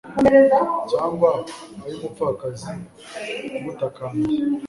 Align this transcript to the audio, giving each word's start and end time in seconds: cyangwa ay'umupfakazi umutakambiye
cyangwa 0.91 1.29
ay'umupfakazi 1.85 2.71
umutakambiye 3.57 4.31